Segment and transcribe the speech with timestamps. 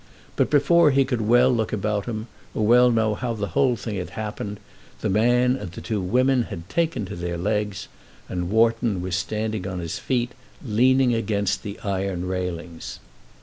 [0.35, 3.97] But before he could well look about him, or well know how the whole thing
[3.97, 4.59] had happened,
[5.01, 7.87] the man and the two women had taken to their legs,
[8.27, 10.31] and Wharton was standing on his feet
[10.65, 12.99] leaning against the iron railings.